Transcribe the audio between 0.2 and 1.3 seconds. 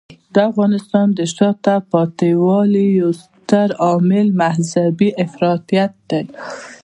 د افغانستان د